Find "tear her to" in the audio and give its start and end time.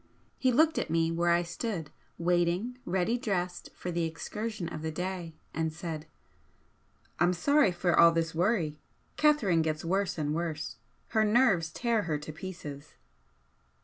11.69-12.33